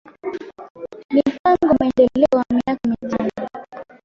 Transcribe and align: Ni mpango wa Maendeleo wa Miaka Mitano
Ni 1.11 1.21
mpango 1.33 1.67
wa 1.67 1.73
Maendeleo 1.79 2.29
wa 2.37 2.45
Miaka 2.53 2.87
Mitano 2.89 3.29